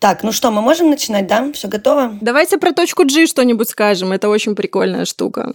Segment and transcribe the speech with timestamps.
[0.00, 1.50] Так, ну что, мы можем начинать, да?
[1.52, 2.16] Все готово?
[2.20, 4.12] Давайте про точку G что-нибудь скажем.
[4.12, 5.54] Это очень прикольная штука.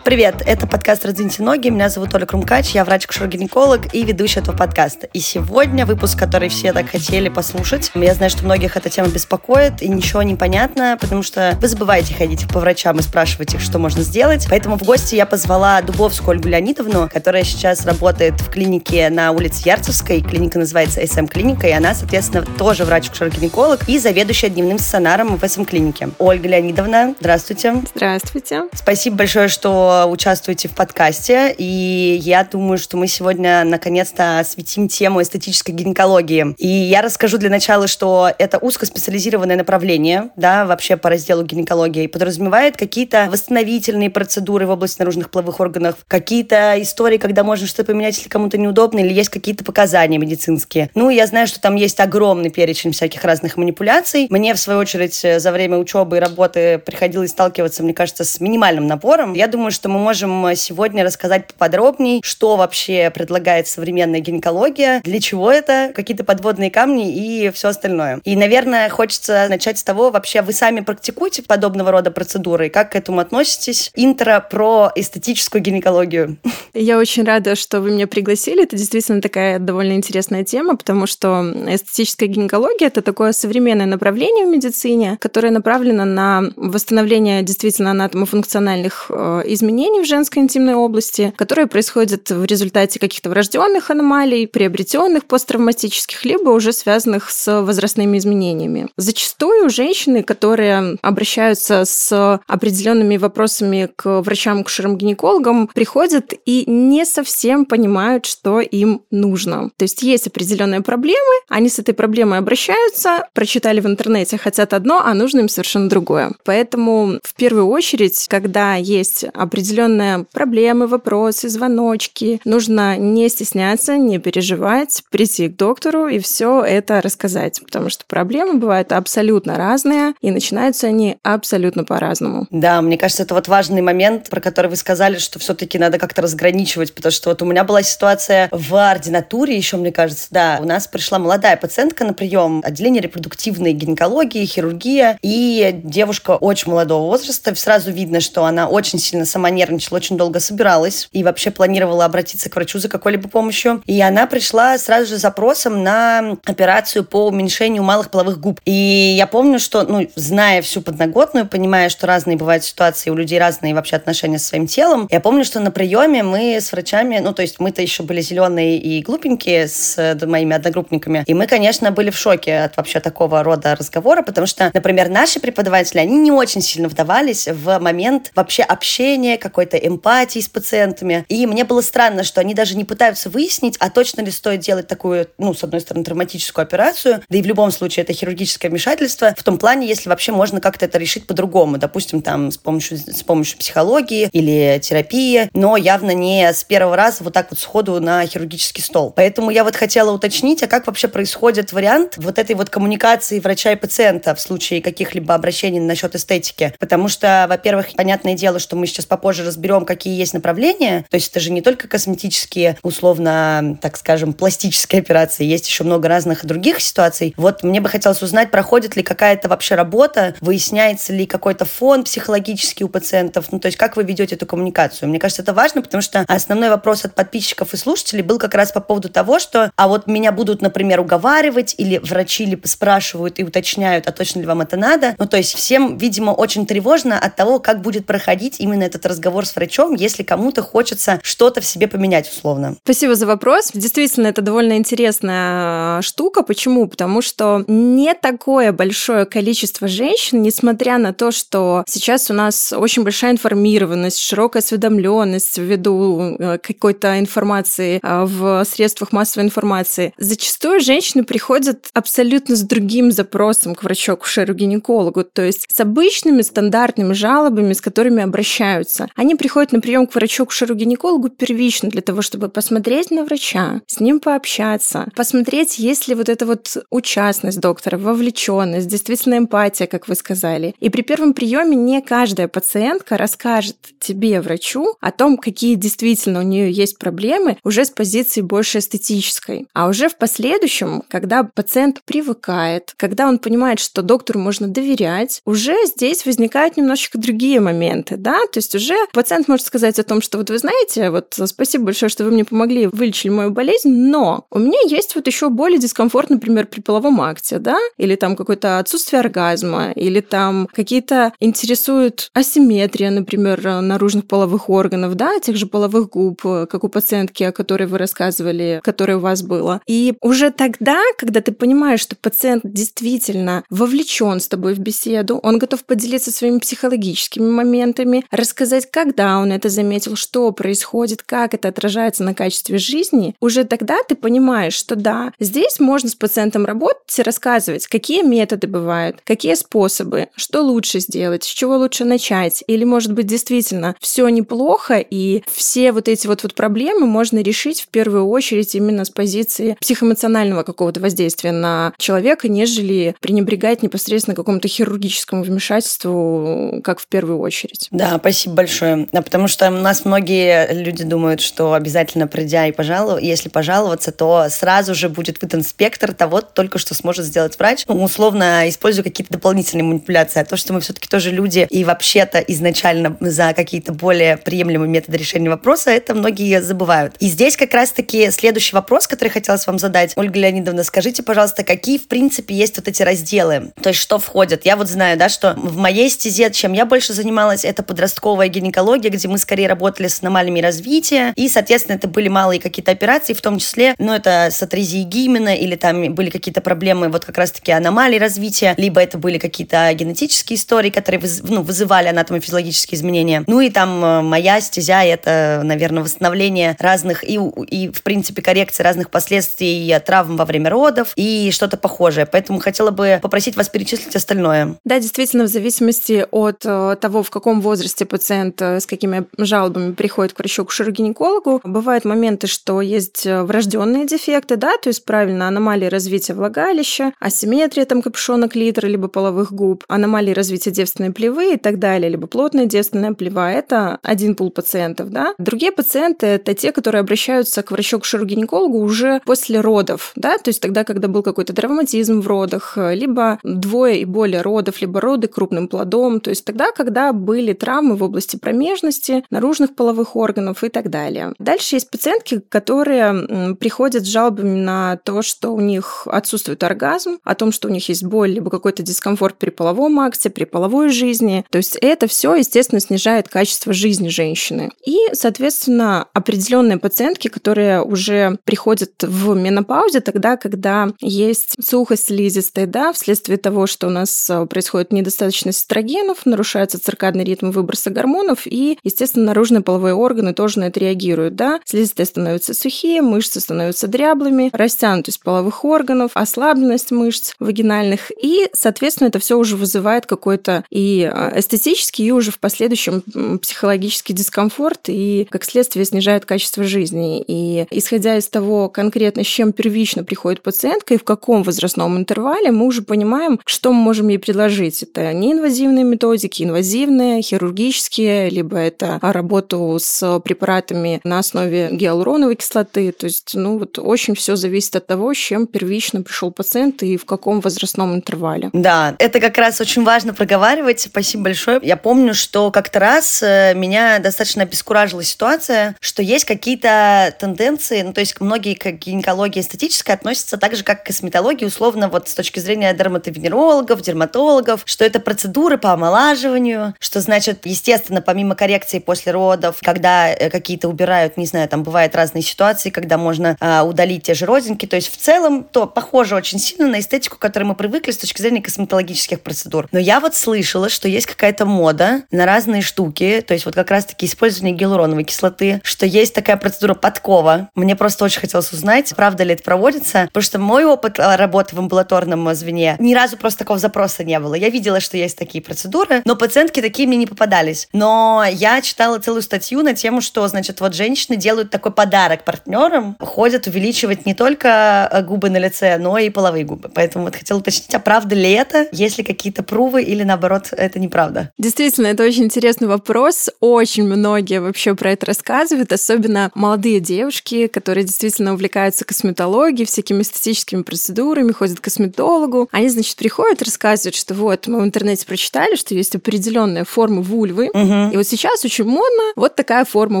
[0.12, 1.70] Привет, это подкаст «Раздвиньте ноги».
[1.70, 5.06] Меня зовут Оля Крумкач, я врач-акушер-гинеколог и ведущая этого подкаста.
[5.14, 7.90] И сегодня выпуск, который все так хотели послушать.
[7.94, 12.12] Я знаю, что многих эта тема беспокоит и ничего не понятно, потому что вы забываете
[12.12, 14.46] ходить по врачам и спрашивать их, что можно сделать.
[14.50, 19.62] Поэтому в гости я позвала Дубовскую Ольгу Леонидовну, которая сейчас работает в клинике на улице
[19.64, 20.20] Ярцевской.
[20.20, 26.10] Клиника называется СМ-клиника, и она, соответственно, тоже врач-акушер-гинеколог и заведующая дневным стационаром в СМ-клинике.
[26.18, 27.76] Ольга Леонидовна, здравствуйте.
[27.94, 28.64] Здравствуйте.
[28.74, 35.22] Спасибо большое, что участвуете в подкасте, и я думаю, что мы сегодня наконец-то осветим тему
[35.22, 36.54] эстетической гинекологии.
[36.58, 42.76] И я расскажу для начала, что это узкоспециализированное направление, да, вообще по разделу гинекологии, подразумевает
[42.76, 48.28] какие-то восстановительные процедуры в области наружных половых органов, какие-то истории, когда можно что-то поменять, если
[48.28, 50.90] кому-то неудобно, или есть какие-то показания медицинские.
[50.94, 54.26] Ну, я знаю, что там есть огромный перечень всяких разных манипуляций.
[54.30, 58.86] Мне, в свою очередь, за время учебы и работы приходилось сталкиваться, мне кажется, с минимальным
[58.86, 59.34] напором.
[59.34, 65.50] Я думаю, что мы можем сегодня рассказать поподробнее, что вообще предлагает современная гинекология, для чего
[65.50, 68.20] это, какие-то подводные камни и все остальное.
[68.24, 72.96] И, наверное, хочется начать с того, вообще вы сами практикуете подобного рода процедуры, как к
[72.96, 73.90] этому относитесь?
[73.94, 76.36] Интро про эстетическую гинекологию.
[76.74, 78.62] Я очень рада, что вы меня пригласили.
[78.62, 84.50] Это действительно такая довольно интересная тема, потому что эстетическая гинекология– это такое современное направление в
[84.50, 91.66] медицине, которое направлено на восстановление действительно анатомофункциональных э, изменений изменений в женской интимной области, которые
[91.66, 98.88] происходят в результате каких-то врожденных аномалий, приобретенных посттравматических, либо уже связанных с возрастными изменениями.
[98.98, 108.60] Зачастую женщины, которые обращаются с определенными вопросами к врачам-акушерам-гинекологам, приходят и не совсем понимают, что
[108.60, 109.70] им нужно.
[109.78, 111.16] То есть есть определенные проблемы,
[111.48, 116.32] они с этой проблемой обращаются, прочитали в интернете, хотят одно, а нужно им совершенно другое.
[116.44, 122.40] Поэтому в первую очередь, когда есть определенные определенные проблемы, вопросы, звоночки.
[122.44, 128.54] Нужно не стесняться, не переживать, прийти к доктору и все это рассказать, потому что проблемы
[128.54, 132.48] бывают абсолютно разные, и начинаются они абсолютно по-разному.
[132.50, 136.22] Да, мне кажется, это вот важный момент, про который вы сказали, что все-таки надо как-то
[136.22, 140.64] разграничивать, потому что вот у меня была ситуация в ординатуре еще, мне кажется, да, у
[140.64, 147.54] нас пришла молодая пациентка на прием, отделение репродуктивной гинекологии, хирургия, и девушка очень молодого возраста,
[147.54, 152.50] сразу видно, что она очень сильно сама нервничала, очень долго собиралась и вообще планировала обратиться
[152.50, 153.82] к врачу за какой-либо помощью.
[153.86, 158.60] И она пришла сразу же с запросом на операцию по уменьшению малых половых губ.
[158.64, 163.38] И я помню, что, ну, зная всю подноготную, понимая, что разные бывают ситуации, у людей
[163.38, 167.32] разные вообще отношения с своим телом, я помню, что на приеме мы с врачами, ну,
[167.32, 172.10] то есть мы-то еще были зеленые и глупенькие с моими одногруппниками, и мы, конечно, были
[172.10, 176.60] в шоке от вообще такого рода разговора, потому что, например, наши преподаватели, они не очень
[176.60, 181.26] сильно вдавались в момент вообще общения, какой-то эмпатии с пациентами.
[181.28, 184.86] И мне было странно, что они даже не пытаются выяснить, а точно ли стоит делать
[184.86, 189.34] такую, ну, с одной стороны, травматическую операцию, да и в любом случае это хирургическое вмешательство,
[189.36, 193.22] в том плане, если вообще можно как-то это решить по-другому, допустим, там, с помощью, с
[193.22, 198.24] помощью психологии или терапии, но явно не с первого раза вот так вот сходу на
[198.26, 199.12] хирургический стол.
[199.14, 203.72] Поэтому я вот хотела уточнить, а как вообще происходит вариант вот этой вот коммуникации врача
[203.72, 206.74] и пациента в случае каких-либо обращений насчет эстетики?
[206.78, 211.06] Потому что, во-первых, понятное дело, что мы сейчас попозже тоже разберем, какие есть направления.
[211.08, 216.06] То есть это же не только косметические, условно, так скажем, пластические операции, есть еще много
[216.06, 217.32] разных других ситуаций.
[217.38, 222.84] Вот мне бы хотелось узнать, проходит ли какая-то вообще работа, выясняется ли какой-то фон психологический
[222.84, 225.08] у пациентов, ну то есть как вы ведете эту коммуникацию.
[225.08, 228.70] Мне кажется, это важно, потому что основной вопрос от подписчиков и слушателей был как раз
[228.70, 233.44] по поводу того, что, а вот меня будут, например, уговаривать, или врачи или спрашивают и
[233.44, 235.14] уточняют, а точно ли вам это надо.
[235.16, 239.21] Ну то есть всем, видимо, очень тревожно от того, как будет проходить именно этот разговор
[239.22, 242.76] разговор с врачом, если кому-то хочется что-то в себе поменять условно.
[242.82, 243.70] Спасибо за вопрос.
[243.72, 246.42] Действительно, это довольно интересная э, штука.
[246.42, 246.88] Почему?
[246.88, 253.04] Потому что не такое большое количество женщин, несмотря на то, что сейчас у нас очень
[253.04, 261.22] большая информированность, широкая осведомленность ввиду э, какой-то информации э, в средствах массовой информации, зачастую женщины
[261.22, 268.22] приходят абсолютно с другим запросом к врачу-акушеру-гинекологу, то есть с обычными стандартными жалобами, с которыми
[268.32, 269.08] обращаются.
[269.16, 273.80] Они приходят на прием к врачу, к гинекологу первично для того, чтобы посмотреть на врача,
[273.86, 280.08] с ним пообщаться, посмотреть, есть ли вот эта вот участность доктора, вовлеченность, действительно эмпатия, как
[280.08, 280.74] вы сказали.
[280.80, 286.42] И при первом приеме не каждая пациентка расскажет тебе, врачу, о том, какие действительно у
[286.42, 289.66] нее есть проблемы уже с позиции больше эстетической.
[289.72, 295.74] А уже в последующем, когда пациент привыкает, когда он понимает, что доктору можно доверять, уже
[295.86, 300.38] здесь возникают немножечко другие моменты, да, то есть уже пациент может сказать о том, что
[300.38, 304.58] вот вы знаете, вот спасибо большое, что вы мне помогли, вылечили мою болезнь, но у
[304.58, 309.20] меня есть вот еще более дискомфорт, например, при половом акте, да, или там какое-то отсутствие
[309.20, 316.42] оргазма, или там какие-то интересуют асимметрия, например, наружных половых органов, да, тех же половых губ,
[316.42, 319.80] как у пациентки, о которой вы рассказывали, которая у вас была.
[319.86, 325.58] И уже тогда, когда ты понимаешь, что пациент действительно вовлечен с тобой в беседу, он
[325.58, 332.22] готов поделиться своими психологическими моментами, рассказать, когда он это заметил, что происходит, как это отражается
[332.22, 337.22] на качестве жизни, уже тогда ты понимаешь, что да, здесь можно с пациентом работать и
[337.22, 342.62] рассказывать, какие методы бывают, какие способы, что лучше сделать, с чего лучше начать.
[342.66, 347.80] Или, может быть, действительно все неплохо, и все вот эти вот, вот проблемы можно решить
[347.80, 354.68] в первую очередь именно с позиции психоэмоционального какого-то воздействия на человека, нежели пренебрегать непосредственно какому-то
[354.68, 357.88] хирургическому вмешательству, как в первую очередь.
[357.90, 358.71] Да, спасибо большое.
[358.80, 364.12] Да, потому что у нас многие люди думают, что обязательно придя и пожалуй, если пожаловаться,
[364.12, 367.84] то сразу же будет выдан спектр того, только что сможет сделать врач.
[367.88, 370.40] Ну, условно, используя какие-то дополнительные манипуляции.
[370.40, 375.18] А то, что мы все-таки тоже люди и вообще-то изначально за какие-то более приемлемые методы
[375.18, 377.14] решения вопроса, это многие забывают.
[377.18, 380.12] И здесь как раз-таки следующий вопрос, который хотелось вам задать.
[380.16, 383.72] Ольга Леонидовна, скажите, пожалуйста, какие, в принципе, есть вот эти разделы?
[383.82, 384.64] То есть что входит?
[384.64, 389.10] Я вот знаю, да, что в моей стезе, чем я больше занималась, это подростковая гинекология,
[389.10, 393.40] где мы скорее работали с аномалиями развития, и, соответственно, это были малые какие-то операции, в
[393.40, 397.72] том числе, ну, это с атрезией гимена, или там были какие-то проблемы, вот как раз-таки
[397.72, 403.44] аномалии развития, либо это были какие-то генетические истории, которые ну, вызывали анатомофизиологические изменения.
[403.46, 407.38] Ну, и там э, моя стезя— это, наверное, восстановление разных и,
[407.68, 412.26] и в принципе, коррекция разных последствий травм во время родов и что-то похожее.
[412.26, 414.76] Поэтому хотела бы попросить вас перечислить остальное.
[414.84, 419.92] Да, действительно, в зависимости от э, того, в каком возрасте пациент э, с какими жалобами
[419.92, 425.48] приходит к врачу, к гинекологу, бывают моменты, что есть врожденные дефекты, да, то есть правильно
[425.48, 431.56] аномалии развития влагалища, асимметрия там капюшона клитора, либо половых губ, аномалии развития девственной плевы и
[431.56, 433.50] так далее, либо плотная девственная плева.
[433.50, 435.34] Это один пул пациентов, да.
[435.38, 440.48] Другие пациенты– это те, которые обращаются к врачу, к гинекологу уже после родов, да, то
[440.48, 445.28] есть тогда, когда был какой-то травматизм в родах, либо двое и более родов, либо роды
[445.28, 450.68] крупным плодом, то есть тогда, когда были травмы в области промежности, наружных половых органов и
[450.68, 451.32] так далее.
[451.38, 457.34] Дальше есть пациентки, которые приходят с жалобами на то, что у них отсутствует оргазм, о
[457.34, 461.44] том, что у них есть боль, либо какой-то дискомфорт при половом акте, при половой жизни.
[461.50, 464.70] То есть это все, естественно, снижает качество жизни женщины.
[464.84, 472.92] И, соответственно, определенные пациентки, которые уже приходят в менопаузе тогда, когда есть сухость слизистой, да,
[472.92, 478.78] вследствие того, что у нас э, происходит недостаточность эстрогенов, нарушается циркадный ритм выброса гормонов, и,
[478.82, 481.60] естественно, наружные половые органы тоже на это реагируют, да.
[481.64, 489.18] Слизистые становятся сухие, мышцы становятся дряблыми, растянутость половых органов, ослабленность мышц вагинальных, и, соответственно, это
[489.18, 493.02] все уже вызывает какой-то и э, эстетический, и уже в последующем
[493.38, 497.22] психологический дискомфорт, и, как следствие, снижает качество жизни.
[497.26, 502.50] И, исходя из того конкретно, с чем первично приходит пациентка и в каком возрастном интервале,
[502.52, 504.82] мы уже понимаем, что мы можем ей предложить.
[504.82, 512.92] Это неинвазивные методики, инвазивные, хирургические, либо это работу с препаратами на основе гиалуроновой кислоты.
[512.92, 516.96] То есть, ну вот очень все зависит от того, с чем первично пришел пациент и
[516.96, 518.50] в каком возрастном интервале.
[518.52, 520.80] Да, это как раз очень важно проговаривать.
[520.80, 521.60] Спасибо большое.
[521.62, 527.92] Я помню, что как-то раз э, меня достаточно обескуражила ситуация, что есть какие-то тенденции, ну,
[527.92, 532.14] то есть многие к гинекологии эстетической относятся так же, как к косметологии, условно, вот с
[532.14, 539.10] точки зрения дерматовенерологов, дерматологов, что это процедуры по омолаживанию, что значит, естественно, помимо коррекции после
[539.10, 544.02] родов, когда э, какие-то убирают, не знаю, там бывают разные ситуации, когда можно э, удалить
[544.02, 547.44] те же родинки, то есть в целом то похоже очень сильно на эстетику, к которой
[547.44, 549.66] мы привыкли с точки зрения косметологических процедур.
[549.72, 553.70] Но я вот слышала, что есть какая-то мода на разные штуки, то есть вот как
[553.70, 557.48] раз-таки использование гиалуроновой кислоты, что есть такая процедура подкова.
[557.54, 561.56] Мне просто очень хотелось узнать, правда ли это проводится, потому что мой опыт а, работы
[561.56, 564.34] в амбулаторном звене, ни разу просто такого запроса не было.
[564.34, 567.68] Я видела, что есть такие процедуры, но пациентки такие мне не попадались.
[567.72, 572.24] Но но я читала целую статью на тему, что, значит, вот женщины делают такой подарок
[572.24, 576.70] партнерам, ходят увеличивать не только э, губы на лице, но и половые губы.
[576.74, 578.66] Поэтому вот хотела уточнить, а правда ли это?
[578.72, 581.30] Есть ли какие-то прувы или, наоборот, это неправда?
[581.36, 583.28] Действительно, это очень интересный вопрос.
[583.40, 590.62] Очень многие вообще про это рассказывают, особенно молодые девушки, которые действительно увлекаются косметологией, всякими эстетическими
[590.62, 592.48] процедурами, ходят к косметологу.
[592.52, 597.50] Они, значит, приходят, рассказывают, что вот мы в интернете прочитали, что есть определенная форма вульвы,
[597.52, 597.81] угу.
[597.90, 600.00] И вот сейчас очень модно вот такая форма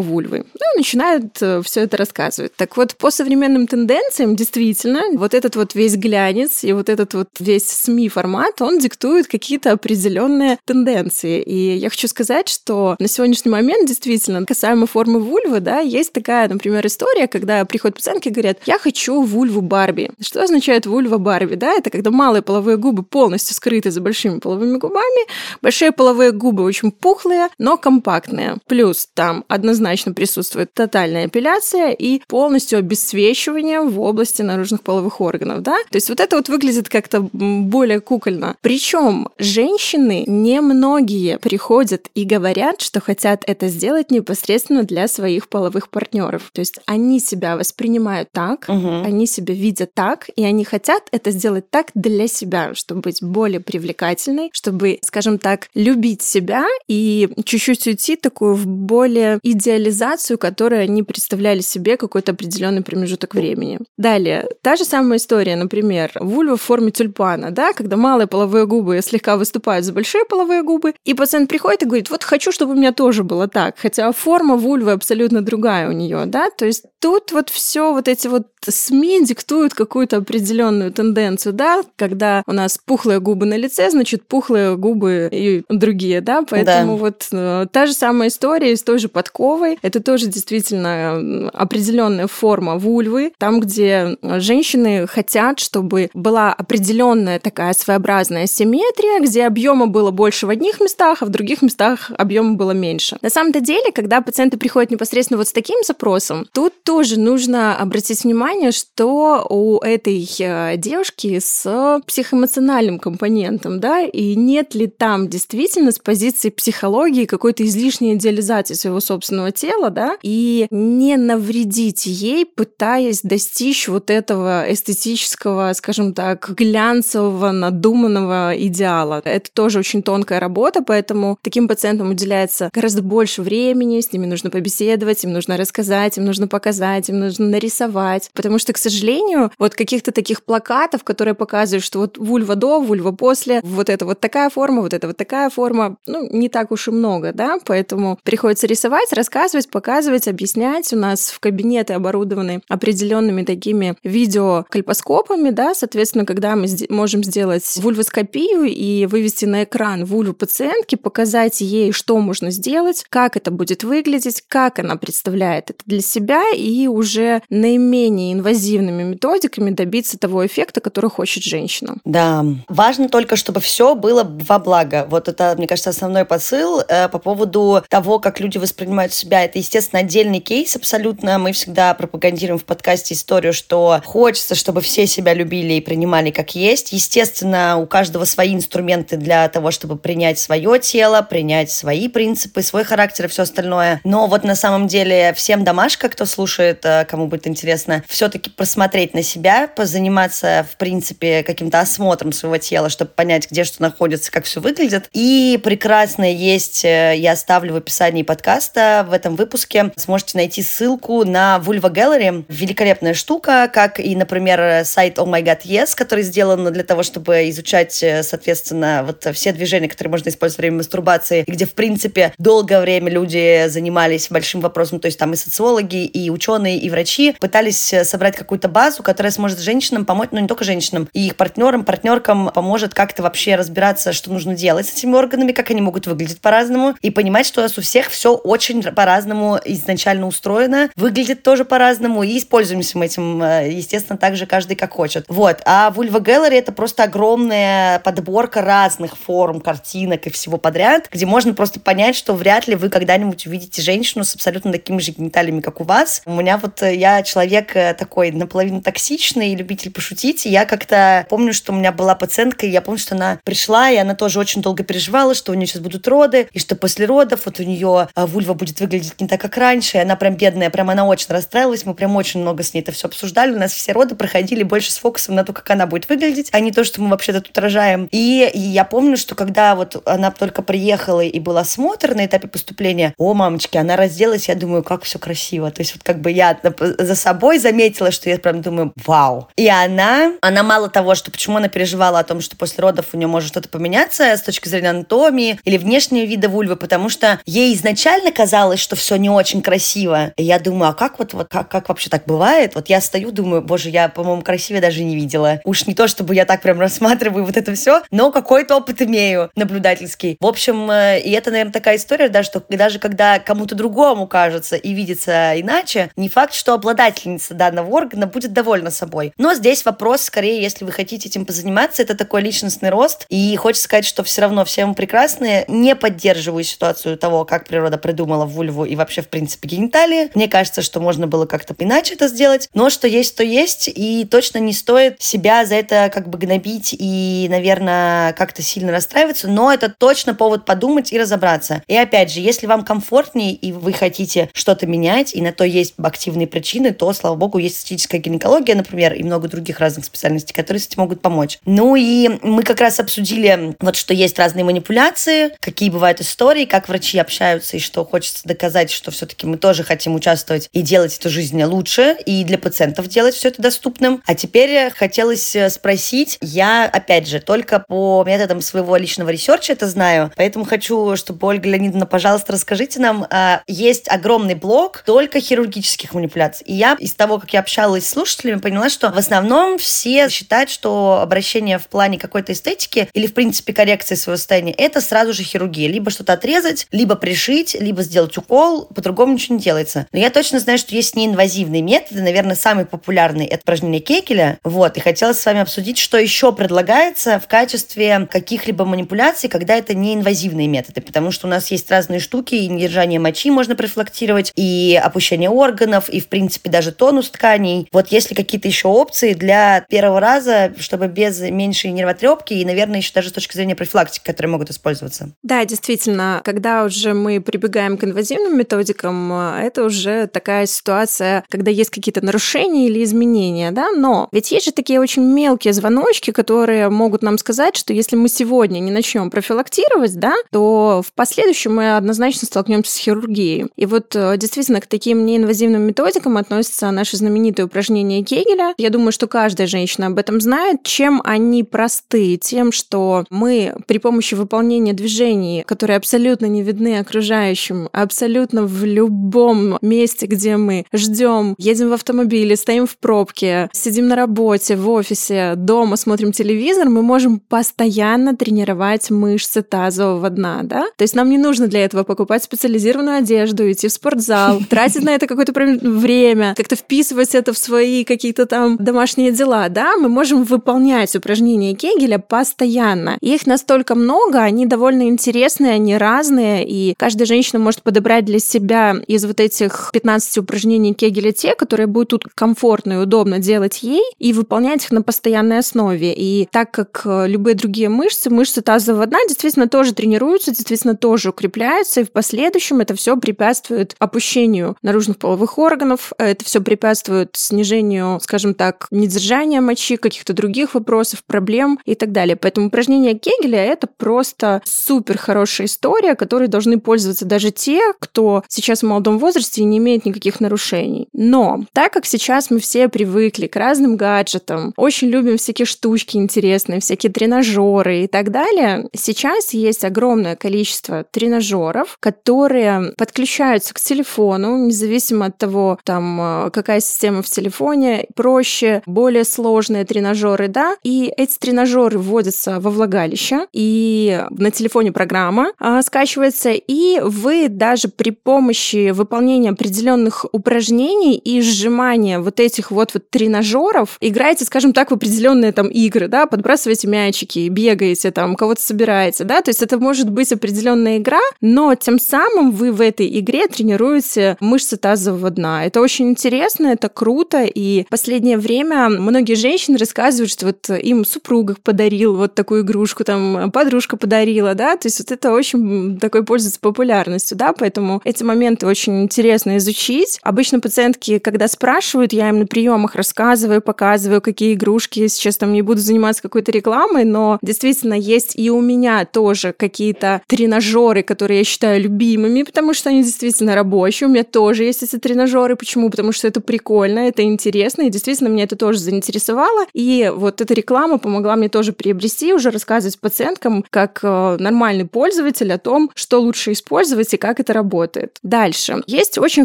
[0.00, 0.44] вульвы.
[0.54, 2.54] Ну, начинают э, все это рассказывать.
[2.56, 7.28] Так вот, по современным тенденциям, действительно, вот этот вот весь глянец и вот этот вот
[7.38, 11.42] весь СМИ формат, он диктует какие-то определенные тенденции.
[11.42, 16.48] И я хочу сказать, что на сегодняшний момент действительно касаемо формы вульвы, да, есть такая,
[16.48, 20.10] например, история, когда приходят пациентки и говорят, я хочу вульву Барби.
[20.20, 21.54] Что означает вульва Барби?
[21.54, 25.26] Да, это когда малые половые губы полностью скрыты за большими половыми губами,
[25.60, 28.58] большие половые губы очень пухлые, но компактные.
[28.66, 35.76] Плюс там однозначно присутствует тотальная эпиляция и полностью обесцвечивание в области наружных половых органов, да?
[35.90, 38.56] То есть вот это вот выглядит как-то более кукольно.
[38.60, 46.50] Причем женщины немногие приходят и говорят, что хотят это сделать непосредственно для своих половых партнеров.
[46.52, 49.02] То есть они себя воспринимают так, угу.
[49.04, 53.60] они себя видят так, и они хотят это сделать так для себя, чтобы быть более
[53.60, 57.28] привлекательной, чтобы, скажем так, любить себя и
[57.62, 63.78] чуть-чуть уйти такую в более идеализацию, которую они представляли себе какой-то определенный промежуток времени.
[63.96, 69.00] Далее, та же самая история, например, вульва в форме тюльпана, да, когда малые половые губы
[69.02, 72.76] слегка выступают за большие половые губы, и пациент приходит и говорит, вот хочу, чтобы у
[72.76, 77.32] меня тоже было так, хотя форма вульвы абсолютно другая у нее, да, то есть тут
[77.32, 83.20] вот все вот эти вот СМИ диктуют какую-то определенную тенденцию, да, когда у нас пухлые
[83.20, 87.00] губы на лице, значит, пухлые губы и другие, да, поэтому да.
[87.00, 87.36] вот э,
[87.72, 93.60] та же самая история с той же подковой, это тоже действительно определенная форма вульвы, там,
[93.60, 100.80] где женщины хотят, чтобы была определенная такая своеобразная симметрия, где объема было больше в одних
[100.80, 103.18] местах, а в других местах объема было меньше.
[103.22, 108.24] На самом-то деле, когда пациенты приходят непосредственно вот с таким запросом, тут тоже нужно обратить
[108.24, 115.92] внимание, что у этой э, девушки с психоэмоциональным компонентом, да, и нет ли там действительно
[115.92, 123.22] с позиции психологии какой-то излишней идеализации своего собственного тела, да, и не навредить ей, пытаясь
[123.22, 129.22] достичь вот этого эстетического, скажем так, глянцевого, надуманного идеала.
[129.24, 134.50] Это тоже очень тонкая работа, поэтому таким пациентам уделяется гораздо больше времени, с ними нужно
[134.50, 138.30] побеседовать, им нужно рассказать, им нужно показать, им нужно нарисовать.
[138.34, 143.10] Потому что, к сожалению, вот каких-то таких плакатов, которые показывают, что вот вульва до, вульва
[143.10, 146.86] после, вот это вот такая форма, вот это вот такая форма, ну, не так уж
[146.86, 150.92] и много, да, поэтому приходится рисовать, рассказывать, показывать, объяснять.
[150.92, 158.64] У нас в кабинеты оборудованы определенными такими видеокальпоскопами, да, соответственно, когда мы можем сделать вульвоскопию
[158.64, 164.42] и вывести на экран вульву пациентки, показать ей, что можно сделать, как это будет выглядеть,
[164.46, 171.10] как она представляет это для себя и уже наименее инвазивными методиками добиться того эффекта, который
[171.10, 171.96] хочет женщина.
[172.04, 175.06] Да, важно только, чтобы все было во благо.
[175.08, 179.44] Вот это, мне кажется, основной посыл э, по поводу того, как люди воспринимают себя.
[179.44, 181.38] Это, естественно, отдельный кейс абсолютно.
[181.38, 186.54] Мы всегда пропагандируем в подкасте историю, что хочется, чтобы все себя любили и принимали как
[186.54, 186.92] есть.
[186.92, 192.84] Естественно, у каждого свои инструменты для того, чтобы принять свое тело, принять свои принципы, свой
[192.84, 194.00] характер и все остальное.
[194.04, 199.14] Но вот на самом деле всем домашка, кто слушает, э, кому будет интересно, все-таки посмотреть
[199.14, 204.44] на себя, позаниматься, в принципе, каким-то осмотром своего тела, чтобы понять, где что находится, как
[204.44, 205.08] все выглядит.
[205.12, 209.06] И прекрасно есть, э, я оставлю в описании подкаста.
[209.08, 212.44] В этом выпуске, сможете найти ссылку на Vulva Gallery.
[212.48, 217.48] Великолепная штука, как и, например, сайт Oh My God Yes, который сделан для того, чтобы
[217.50, 222.32] изучать, э, соответственно, вот все движения, которые можно использовать во время мастурбации, где, в принципе,
[222.38, 227.34] долгое время люди занимались большим вопросом, то есть там и социологи, и ученые, и врачи
[227.38, 231.36] пытались э, собрать какую-то базу, которая сможет женщинам помочь, ну не только женщинам, и их
[231.36, 236.06] партнерам, партнеркам поможет как-то вообще разбираться, что нужно делать с этими органами, как они могут
[236.06, 241.42] выглядеть по-разному, и понимать, что у нас у всех все очень по-разному изначально устроено, выглядит
[241.42, 245.24] тоже по-разному, и используемся мы этим, э, естественно, так же каждый как хочет.
[245.28, 245.60] Вот.
[245.64, 251.54] А Vulva Gallery это просто огромная подборка разных форм, картинок и всего подряд, где можно
[251.54, 255.80] просто понять, что вряд ли вы когда-нибудь увидите женщину с абсолютно такими же гениталиями, как
[255.80, 256.22] у вас.
[256.26, 261.26] У меня вот э, я человек э, такой наполовину токсичный, любитель пошутить, и я как-то
[261.28, 264.38] помню, что у меня была пациентка, и я помню, что она пришла, и она тоже
[264.38, 267.62] очень долго переживала, что у нее сейчас будут роды, и что после родов вот у
[267.62, 271.06] нее а, вульва будет выглядеть не так, как раньше, и она прям бедная, прям она
[271.06, 274.16] очень расстраивалась, мы прям очень много с ней это все обсуждали, у нас все роды
[274.16, 277.10] проходили больше с фокусом на то, как она будет выглядеть, а не то, что мы
[277.10, 278.08] вообще-то тут рожаем.
[278.10, 282.48] И, и я помню, что когда вот она только приехала и был осмотр на этапе
[282.48, 285.70] поступления, о, мамочки, она разделась, я думаю, как все красиво.
[285.70, 289.48] То есть вот как бы я за собой заметила, что я прям думаю, вау.
[289.54, 293.16] И она, она мало того, что почему она переживала о том, что после родов у
[293.16, 297.74] нее может что-то поменяться с точки зрения анатомии или внешнего вида вульвы, потому что ей
[297.74, 300.32] изначально казалось, что все не очень красиво.
[300.36, 302.74] И я думаю, а как вот, вот как, как вообще так бывает?
[302.74, 305.60] Вот я стою, думаю, боже, я, по-моему, красивее даже не видела.
[305.64, 309.50] Уж не то, чтобы я так прям рассматриваю вот это все, но какой-то опыт имею
[309.56, 310.36] наблюдательский.
[310.40, 314.76] В общем, э, и это, наверное, такая история, да, что даже когда кому-то другому кажется
[314.76, 319.32] и видится иначе, не факт, что обладательница данного органа будет довольна собой.
[319.38, 323.26] Но здесь вопрос, скорее, если вы хотите этим позаниматься, это такой личностный рост.
[323.28, 325.64] И хочется сказать, что все равно все мы прекрасные.
[325.68, 330.30] Не поддерживаю ситуацию того, как природа придумала вульву и вообще, в принципе, гениталии.
[330.34, 332.68] Мне кажется, что можно было как-то иначе это сделать.
[332.74, 333.88] Но что есть, то есть.
[333.88, 339.48] И точно не стоит себя за это как бы гнобить и, наверное, как-то сильно расстраиваться.
[339.48, 341.82] Но это точно повод подумать и разобраться.
[341.86, 345.94] И опять же, если вам комфортнее и вы хотите что-то менять, и на то есть
[346.02, 350.80] активные причины, то, слава богу, есть эстетическая гинекология, например, и много других разных специальностей, которые
[350.80, 351.58] с этим могут помочь.
[351.64, 356.88] Ну и мы как раз обсудили, вот что есть разные манипуляции, какие бывают истории, как
[356.88, 361.30] врачи общаются, и что хочется доказать, что все-таки мы тоже хотим участвовать и делать эту
[361.30, 364.22] жизнь лучше, и для пациентов делать все это доступным.
[364.26, 369.72] А теперь хотелось э, спросить, я, опять же, только по методам своего личного research а
[369.72, 375.40] это знаю, поэтому хочу, чтобы Ольга Леонидовна, пожалуйста, расскажите нам, а, есть огромный блок только
[375.40, 376.66] хирургических манипуляций.
[376.66, 380.70] И я из того, как я общалась с слушателями, поняла, что в основном все считают,
[380.70, 385.42] что обращение в плане какой-то эстетики или, в принципе, коррекции своего состояния, это сразу же
[385.42, 385.88] хирургия.
[385.88, 390.08] Либо что-то отрезать, либо пришить, либо сделать укол, по-другому ничего не делается.
[390.12, 392.20] Но я точно знаю, что есть неинвазивные методы.
[392.20, 394.58] Наверное, самый популярный– это упражнение Кекеля.
[394.64, 399.94] Вот, и хотела с вами обсудить, что еще предлагается в качестве каких-либо манипуляций, когда это
[399.94, 401.00] неинвазивные методы.
[401.00, 406.08] Потому что у нас есть разные штуки, и недержание мочи можно профилактировать, и опущение органов,
[406.08, 407.88] и, в принципе, даже тонус тканей.
[407.92, 413.12] Вот если какие-то еще опции для первого раза, чтобы без меньшей нервотрепки и, наверное, еще
[413.12, 415.30] даже с точки зрения профилактики, которые могут использоваться.
[415.42, 421.90] Да, действительно, когда уже мы прибегаем к инвазивным методикам, это уже такая ситуация, когда есть
[421.90, 427.22] какие-то нарушения или изменения, да, но ведь есть же такие очень мелкие звоночки, которые могут
[427.22, 432.46] нам сказать, что если мы сегодня не начнем профилактировать, да, то в последующем мы однозначно
[432.46, 433.66] столкнемся с хирургией.
[433.76, 438.74] И вот э, действительно к таким неинвазивным методикам относятся наши знаменитые упражнения Кегеля.
[438.76, 440.82] Я думаю, что каждая женщина об этом знает.
[440.82, 442.36] Чем они просты?
[442.36, 449.78] Тем, что мы при помощи выполнения движений, которые абсолютно не видны окружающим, абсолютно в любом
[449.80, 455.54] месте, где мы ждем, едем в автомобиле, стоим в пробке, сидим на работе, в офисе,
[455.56, 460.84] дома, смотрим телевизор, мы можем постоянно тренировать мышцы тазового дна, да?
[460.98, 465.14] То есть нам не нужно для этого покупать специализированную одежду, идти в спортзал, тратить на
[465.14, 469.96] это какое-то время, как-то вписывать это в свои какие-то там домашние дела, да?
[469.96, 473.16] Мы можем выполнять упражнения Кегеля постоянно.
[473.22, 478.96] Их настолько много, они довольно интересные, они разные, и каждая женщина может подобрать для себя
[479.06, 484.02] из вот этих 15 упражнений Кегеля те, которые будут тут комфортно и удобно делать ей,
[484.18, 486.12] и выполнять их на постоянной основе.
[486.12, 491.30] И так как э, любые другие мышцы, мышцы тазового дна действительно тоже тренируются, действительно тоже
[491.30, 498.18] укрепляются, и в последующем это все препятствует опущению наружных половых органов, это все препятствует снижению,
[498.20, 502.36] скажем так, недержания мочи, каких-то других вопросов, проблем и так далее.
[502.36, 508.80] Поэтому упражнение Кегеля— это просто супер хорошая история, которой должны пользоваться даже те, кто сейчас
[508.80, 511.08] в молодом возрасте и не имеет никаких нарушений.
[511.12, 516.80] Но так как сейчас мы все привыкли к разным гаджетам, очень любим всякие штучки интересные,
[516.80, 525.26] всякие тренажеры и так далее, сейчас есть огромное количество тренажеров, которые подключаются к телефону, независимо
[525.26, 531.38] от того, там, э, какая система в телефоне, проще, более сложные тренажеры, да, и эти
[531.38, 538.90] тренажеры вводятся во влагалище, и на телефоне программа а, скачивается, и вы даже при помощи
[538.90, 545.52] выполнения определенных упражнений и сжимания вот этих вот, вот тренажеров играете, скажем так, в определенные
[545.52, 550.32] там игры, да, подбрасываете мячики, бегаете там, кого-то собираете, да, то есть это может быть
[550.32, 555.64] определенная игра, но тем самым вы в этой игре тренируете мышцы тазового дна.
[555.64, 561.04] Это очень интересно, это круто, и в последнее время многие женщины рассказывают, что вот им
[561.04, 566.24] супруг подарил вот такую игрушку, там подружка подарила, да, то есть вот это очень такой
[566.24, 570.18] пользуется популярностью, да, поэтому эти моменты очень интересно изучить.
[570.22, 575.62] Обычно пациентки, когда спрашивают, я им на приемах рассказываю, показываю, какие игрушки, сейчас там не
[575.62, 581.44] буду заниматься какой-то рекламой, но действительно есть и у меня тоже какие-то тренажеры, которые я
[581.44, 584.08] считаю любимыми, потому что они действительно рабочие.
[584.08, 585.56] У меня тоже есть эти тренажеры.
[585.56, 585.90] Почему?
[585.90, 589.66] Потому что это прикольно, это интересно, и действительно меня это тоже заинтересовало.
[589.72, 595.52] И вот эта реклама помогла мне тоже приобрести, уже рассказывать пациенткам, как э, нормальный пользователь
[595.62, 598.18] том, что лучше использовать и как это работает.
[598.22, 598.82] Дальше.
[598.86, 599.44] Есть очень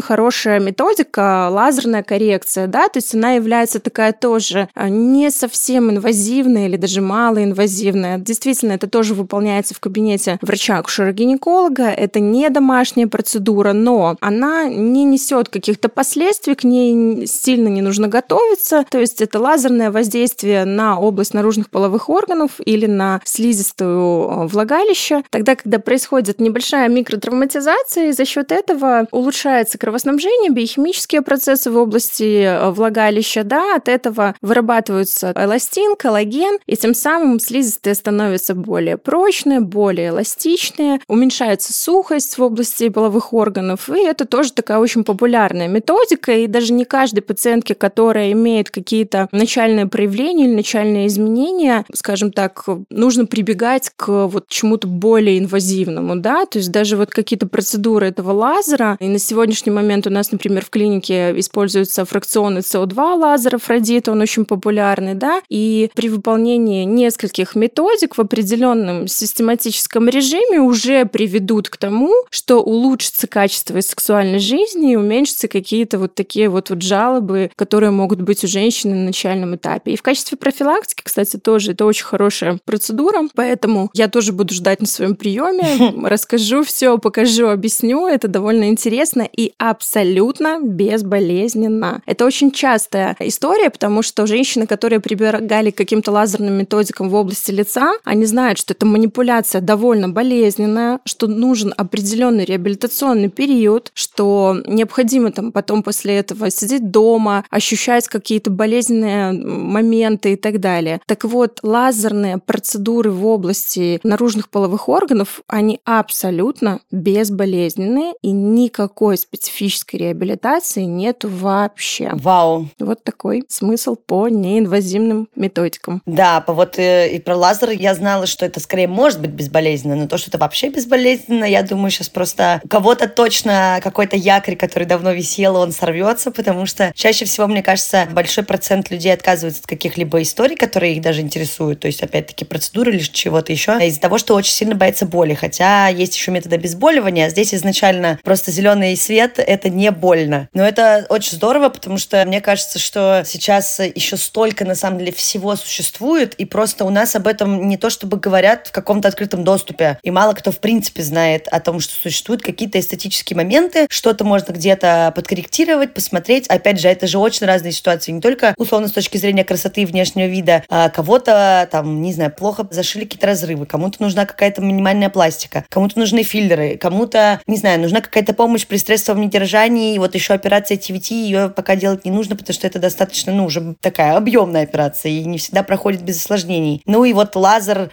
[0.00, 6.66] хорошая методика лазерная коррекция, да, то есть она является такая тоже э, не совсем инвазивная
[6.66, 8.18] или даже малоинвазивная.
[8.18, 11.84] Действительно, это тоже выполняется в кабинете врача-акушера-гинеколога.
[11.84, 18.08] Это не домашняя процедура, но она не несет каких-то последствий, к ней сильно не нужно
[18.08, 18.84] готовиться.
[18.90, 25.22] То есть это лазерное воздействие на область наружных половых органов или на слизистую э, влагалище.
[25.30, 26.07] Тогда, когда происходит
[26.38, 33.76] небольшая микротравматизация, и за счет этого улучшается кровоснабжение, биохимические процессы в области э, влагалища, да,
[33.76, 41.72] от этого вырабатываются эластин, коллаген, и тем самым слизистые становятся более прочные, более эластичные, уменьшается
[41.72, 46.84] сухость в области половых органов, и это тоже такая очень популярная методика, и даже не
[46.84, 54.26] каждой пациентке, которая имеет какие-то начальные проявления или начальные изменения, скажем так, нужно прибегать к
[54.26, 59.18] вот чему-то более инвазивному, да, то есть даже вот какие-то процедуры этого лазера, и на
[59.18, 65.14] сегодняшний момент у нас, например, в клинике используется фракционный СО2 лазер Афродит, он очень популярный,
[65.14, 72.62] да, и при выполнении нескольких методик в определенном систематическом режиме уже приведут к тому, что
[72.62, 78.44] улучшится качество сексуальной жизни и уменьшатся какие-то вот такие вот, вот жалобы, которые могут быть
[78.44, 79.92] у женщины на начальном этапе.
[79.92, 84.80] И в качестве профилактики, кстати, тоже это очень хорошая процедура, поэтому я тоже буду ждать
[84.80, 88.06] на своем приеме, расскажу все, покажу, объясню.
[88.06, 92.02] Это довольно интересно и абсолютно безболезненно.
[92.06, 97.50] Это очень частая история, потому что женщины, которые прибегали к каким-то лазерным методикам в области
[97.50, 105.32] лица, они знают, что эта манипуляция довольно болезненная, что нужен определенный реабилитационный период, что необходимо
[105.32, 111.00] там потом после этого сидеть дома, ощущать какие-то болезненные моменты и так далее.
[111.06, 119.96] Так вот, лазерные процедуры в области наружных половых органов, они абсолютно безболезненные и никакой специфической
[119.96, 122.10] реабилитации нет вообще.
[122.14, 122.68] Вау.
[122.78, 126.02] Вот такой смысл по неинвазивным методикам.
[126.06, 130.08] Да, вот э, и про лазер я знала, что это скорее может быть безболезненно, но
[130.08, 134.84] то, что это вообще безболезненно, я думаю, сейчас просто у кого-то точно какой-то якорь, который
[134.84, 139.66] давно висел, он сорвется, потому что чаще всего, мне кажется, большой процент людей отказывается от
[139.66, 144.18] каких-либо историй, которые их даже интересуют, то есть, опять-таки, процедуры или чего-то еще, из-за того,
[144.18, 149.34] что очень сильно боятся боли, хотя есть еще метод обезболивания, здесь изначально просто зеленый свет—
[149.38, 150.48] это не больно.
[150.52, 155.12] Но это очень здорово, потому что мне кажется, что сейчас еще столько, на самом деле,
[155.12, 159.44] всего существует, и просто у нас об этом не то чтобы говорят в каком-то открытом
[159.44, 164.24] доступе, и мало кто, в принципе, знает о том, что существуют какие-то эстетические моменты, что-то
[164.24, 166.46] можно где-то подкорректировать, посмотреть.
[166.48, 169.86] Опять же, это же очень разные ситуации, не только условно с точки зрения красоты и
[169.86, 175.08] внешнего вида, а кого-то там, не знаю, плохо зашили какие-то разрывы, кому-то нужна какая-то минимальная
[175.08, 180.14] пластика, кому-то нужны филлеры, кому-то, не знаю, нужна какая-то помощь при стрессовом недержании, и вот
[180.14, 184.16] еще операция TVT, ее пока делать не нужно, потому что это достаточно, ну, уже такая
[184.16, 186.82] объемная операция, и не всегда проходит без осложнений.
[186.86, 187.90] Ну и вот лазер,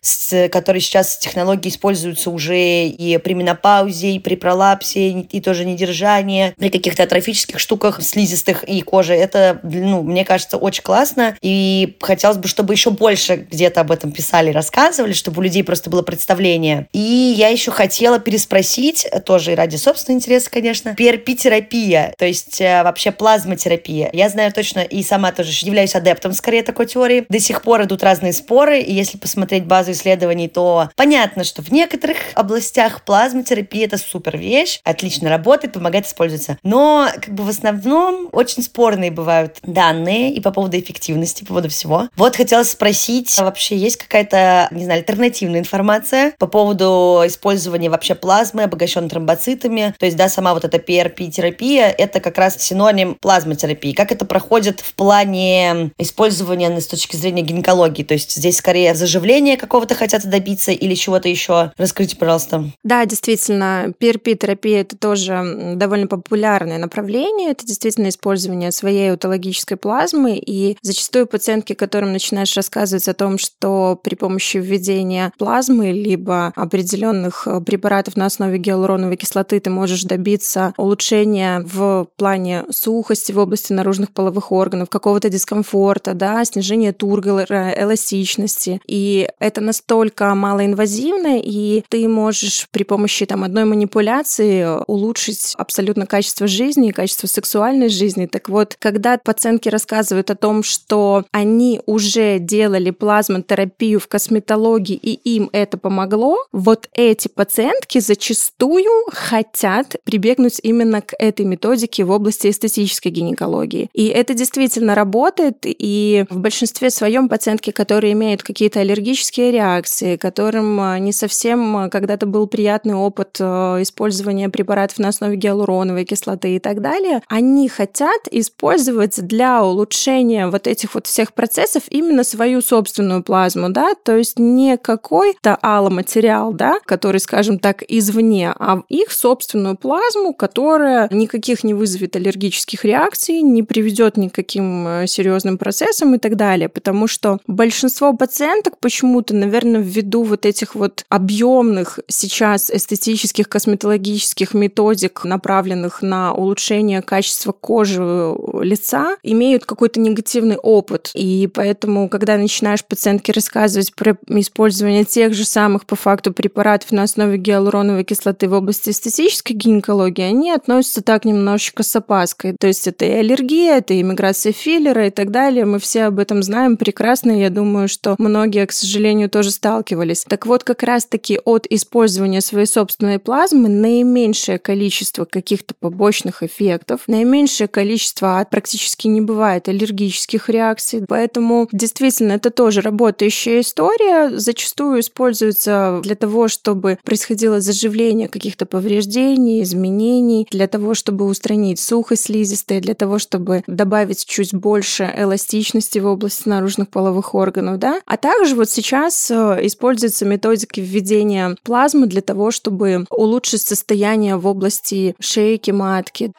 [0.52, 6.70] который сейчас технологии используются уже и при менопаузе, и при пролапсе, и тоже недержание, при
[6.70, 12.48] каких-то атрофических штуках слизистых и кожи, это, ну, мне кажется, очень классно, и хотелось бы,
[12.48, 16.88] чтобы еще больше где-то об этом писали, рассказывали, чтобы у людей просто было представление.
[16.94, 22.84] И я еще хотела переспросить, тоже и ради собственного интереса, конечно, PRP-терапия, то есть э,
[22.84, 24.10] вообще плазмотерапия.
[24.14, 27.26] Я знаю точно и сама тоже являюсь адептом скорее такой теории.
[27.30, 31.72] До сих пор идут разные споры, и если посмотреть базу исследований, то понятно, что в
[31.72, 36.58] некоторых областях плазмотерапия это супер вещь, отлично работает, помогает использоваться.
[36.64, 41.70] Но как бы в основном очень спорные бывают данные и по поводу эффективности, по поводу
[41.70, 42.10] всего.
[42.16, 48.64] Вот хотелось спросить, вообще есть какая-то, не знаю, альтернативная информация по поводу использования вообще плазмы,
[48.64, 49.94] обогащенной тромбоцитами.
[50.00, 53.94] То есть, да, сама вот эта PRP-терапия, это как раз синоним плазмотерапии.
[53.94, 58.04] Как это проходит в плане использования с точки зрения гинекологии?
[58.04, 61.72] То есть здесь скорее заживление какого-то хотят добиться или чего-то еще?
[61.78, 62.66] Расскажите, пожалуйста.
[62.84, 67.52] Да, действительно, PRP-терапия это тоже довольно популярное направление.
[67.52, 70.38] Это действительно использование своей аутологической плазмы.
[70.38, 77.25] И зачастую пациентки, которым начинаешь рассказывать о том, что при помощи введения плазмы либо определенных
[77.26, 83.40] определенных э, препаратов на основе гиалуроновой кислоты ты можешь добиться улучшения в плане сухости в
[83.40, 88.82] области наружных половых органов, какого-то дискомфорта, да, снижения тургора, эластичности.
[88.88, 96.48] И это настолько малоинвазивно, и ты можешь при помощи там, одной манипуляции улучшить абсолютно качество
[96.48, 98.26] жизни и качество сексуальной жизни.
[98.26, 105.14] Так вот, когда пациентки рассказывают о том, что они уже делали плазмотерапию в косметологии, и
[105.36, 112.50] им это помогло, вот эти пациентки зачастую хотят прибегнуть именно к этой методике в области
[112.50, 113.90] эстетической гинекологии.
[113.94, 120.80] И это действительно работает, и в большинстве своем пациентки, которые имеют какие-то аллергические реакции, которым
[120.80, 123.46] э, не совсем э, когда-то был приятный опыт э,
[123.82, 130.68] использования препаратов на основе гиалуроновой кислоты и так далее, они хотят использовать для улучшения вот
[130.68, 136.80] этих вот всех процессов именно свою собственную плазму, да, то есть не какой-то алломатериал, да,
[136.86, 143.64] который, скажем так, извне, а их собственную плазму, которая никаких не вызовет аллергических реакций, не
[143.64, 149.36] приведет ни к каким э, серьезным процессам и так далее, потому что большинство пациенток почему-то,
[149.36, 158.02] наверное, ввиду вот этих вот объемных сейчас эстетических косметологических методик, направленных на улучшение качества кожи
[158.02, 161.12] э, лица, имеют какой-то негативный опыт.
[161.14, 167.04] И поэтому, когда начинаешь пациентке рассказывать про использование тех же самых по факту препаратов на
[167.04, 172.56] основе гиалуроновой кислоты в области эстетической гинекологии, они относятся так немножечко с опаской.
[172.60, 175.66] То есть это и аллергия, это и иммиграция филлера и так далее.
[175.66, 180.26] Мы все об этом знаем прекрасно, я думаю, что многие, к сожалению, тоже сталкивались.
[180.28, 187.68] Так вот, как раз-таки от использования своей собственной плазмы наименьшее количество каких-то побочных эффектов, наименьшее
[187.68, 191.06] количество, а практически не бывает аллергических реакций.
[191.08, 194.38] Поэтому действительно это тоже работающая история.
[194.38, 202.26] Зачастую используется для того, чтобы происходило заживление каких-то повреждений, изменений, для того, чтобы устранить сухость
[202.26, 208.02] слизистой, для того, чтобы добавить чуть больше эластичности в области наружных половых органов, да.
[208.06, 214.48] А также вот сейчас э, используется методика введения плазмы для того, чтобы улучшить состояние в
[214.48, 216.32] области шейки матки.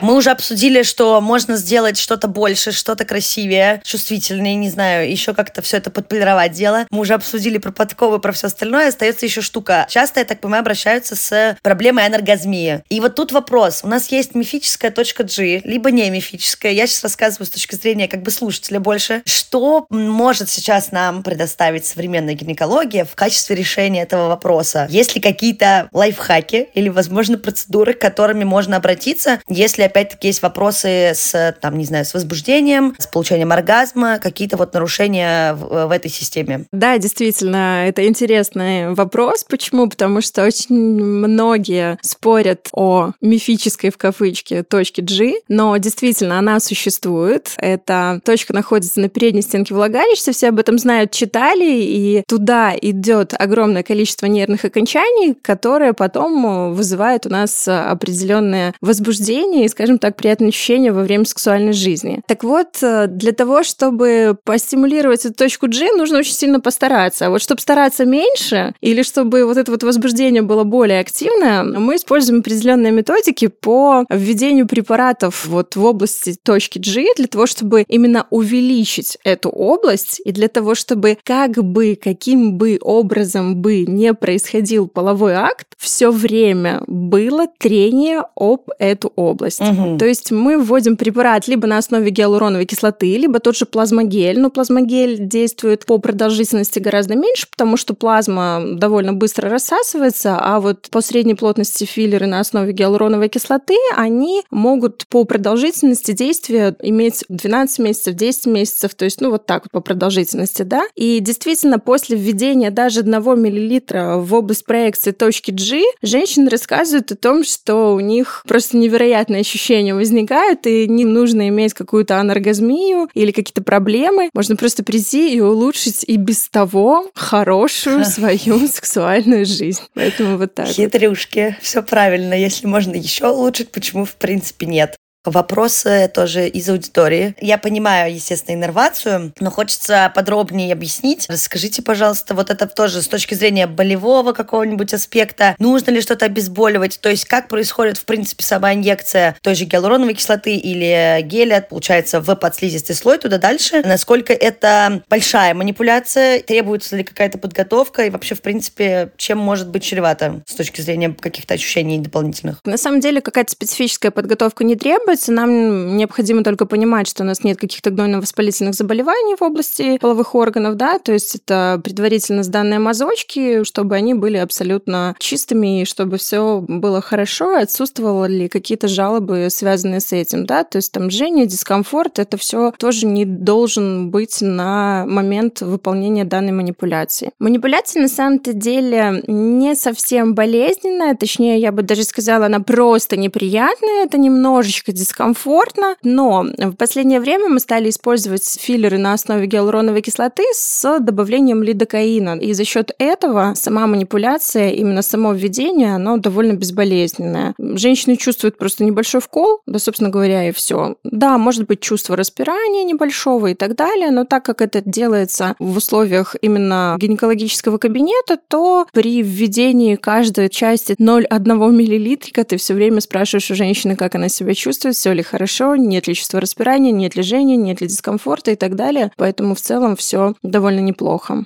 [0.00, 5.62] Мы уже обсудили, что можно сделать что-то больше, что-то красивее, чувствительнее, не знаю, еще как-то
[5.62, 6.86] все это подполировать дело.
[6.90, 8.88] Мы уже обсудили про подковы, про все остальное.
[8.88, 9.86] Остается еще штука.
[9.88, 12.82] Часто, я так понимаю, обращаются с проблемой анаргазмии.
[12.88, 13.80] И вот тут вопрос.
[13.82, 16.72] У нас есть мифическая точка G, либо не мифическая.
[16.72, 19.22] Я сейчас рассказываю с точки зрения как бы слушателя больше.
[19.24, 24.86] Что может сейчас нам предоставить современная гинекология в качестве решения этого вопроса?
[24.90, 31.12] Есть ли какие-то лайфхаки или, возможно, процедуры, к которыми можно обратиться, если опять-таки есть вопросы
[31.14, 36.10] с, там, не знаю, с возбуждением, с получением оргазма, какие-то вот нарушения в, в этой
[36.10, 36.66] системе.
[36.72, 39.44] Да, действительно, это интересный вопрос.
[39.44, 39.88] Почему?
[39.88, 47.52] Потому что очень многие спорят о мифической в кавычке точке G, но действительно она существует.
[47.58, 53.34] Эта точка находится на передней стенке влагалища, все об этом знают, читали, и туда идет
[53.38, 60.92] огромное количество нервных окончаний, которые потом вызывают у нас определенное возбуждение скажем так, приятные ощущения
[60.92, 62.20] во время сексуальной жизни.
[62.26, 67.26] Так вот, э, для того, чтобы постимулировать эту точку G, нужно очень сильно постараться.
[67.26, 71.96] А вот чтобы стараться меньше, или чтобы вот это вот возбуждение было более активное, мы
[71.96, 78.26] используем определенные методики по введению препаратов вот в области точки G для того, чтобы именно
[78.30, 84.88] увеличить эту область и для того, чтобы как бы, каким бы образом бы не происходил
[84.88, 89.57] половой акт, все время было трение об эту область.
[89.60, 89.98] Угу.
[89.98, 94.38] То есть мы вводим препарат либо на основе гиалуроновой кислоты, либо тот же плазмогель.
[94.40, 100.88] Но плазмогель действует по продолжительности гораздо меньше, потому что плазма довольно быстро рассасывается, а вот
[100.90, 107.78] по средней плотности филлеры на основе гиалуроновой кислоты, они могут по продолжительности действия иметь 12
[107.80, 110.82] месяцев, 10 месяцев, то есть, ну, вот так вот по продолжительности, да.
[110.94, 117.16] И действительно, после введения даже 1 мл в область проекции точки G, женщины рассказывают о
[117.16, 123.32] том, что у них просто невероятное ощущения возникают, и не нужно иметь какую-то анаргазмию или
[123.32, 124.28] какие-то проблемы.
[124.34, 129.80] Можно просто прийти и улучшить и без того хорошую свою сексуальную жизнь.
[129.94, 130.66] Поэтому вот так.
[130.66, 131.56] Хитрюшки.
[131.62, 132.34] Все правильно.
[132.34, 134.97] Если можно еще улучшить, почему в принципе нет?
[135.24, 137.34] Вопросы тоже из аудитории.
[137.40, 141.26] Я понимаю, естественно, иннервацию, но хочется подробнее объяснить.
[141.28, 145.56] Расскажите, пожалуйста, вот это тоже с точки зрения болевого какого-нибудь аспекта.
[145.58, 147.00] Нужно ли что-то обезболивать?
[147.00, 152.20] То есть как происходит, в принципе, сама инъекция той же гиалуроновой кислоты или геля, получается,
[152.20, 153.82] в подслизистый слой туда дальше?
[153.84, 156.40] Насколько это большая манипуляция?
[156.40, 158.04] Требуется ли какая-то подготовка?
[158.04, 162.60] И вообще, в принципе, чем может быть чревато с точки зрения каких-то ощущений дополнительных?
[162.64, 165.07] На самом деле, какая-то специфическая подготовка не требуется.
[165.28, 170.76] Нам необходимо только понимать, что у нас нет каких-то гнойно-воспалительных заболеваний в области половых органов,
[170.76, 176.64] да, то есть это предварительно сданные мазочки, чтобы они были абсолютно чистыми и чтобы все
[176.66, 182.18] было хорошо, отсутствовало ли какие-то жалобы, связанные с этим, да, то есть там жжение, дискомфорт,
[182.18, 187.30] это все тоже не должен быть на момент выполнения данной манипуляции.
[187.38, 194.04] Манипуляция на самом-то деле не совсем болезненная, точнее, я бы даже сказала, она просто неприятная,
[194.04, 200.44] это немножечко дискомфортно, но в последнее время мы стали использовать филлеры на основе гиалуроновой кислоты
[200.52, 207.54] с добавлением лидокаина, и за счет этого сама манипуляция, именно само введение, оно довольно безболезненное.
[207.58, 210.96] Женщины чувствуют просто небольшой вкол, да, собственно говоря, и все.
[211.04, 215.76] Да, может быть чувство распирания небольшого и так далее, но так как это делается в
[215.76, 223.50] условиях именно гинекологического кабинета, то при введении каждой части 0,1 миллилитрика ты все время спрашиваешь
[223.50, 227.22] у женщины, как она себя чувствует, все ли хорошо, нет ли чувства распирания, нет ли
[227.22, 229.12] жжения, нет ли дискомфорта и так далее.
[229.16, 231.44] Поэтому в целом все довольно неплохо.